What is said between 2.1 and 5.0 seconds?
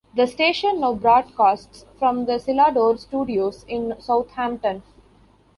the Celador studios in Southampton.